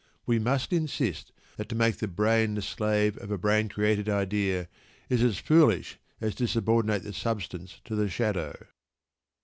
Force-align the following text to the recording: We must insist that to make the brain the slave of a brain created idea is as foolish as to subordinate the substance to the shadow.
We 0.25 0.39
must 0.39 0.73
insist 0.73 1.31
that 1.57 1.69
to 1.69 1.75
make 1.75 1.97
the 1.97 2.07
brain 2.07 2.55
the 2.55 2.63
slave 2.63 3.19
of 3.19 3.29
a 3.29 3.37
brain 3.37 3.69
created 3.69 4.09
idea 4.09 4.67
is 5.09 5.21
as 5.21 5.37
foolish 5.37 5.99
as 6.19 6.33
to 6.41 6.47
subordinate 6.47 7.03
the 7.03 7.13
substance 7.13 7.79
to 7.85 7.93
the 7.93 8.09
shadow. 8.09 8.65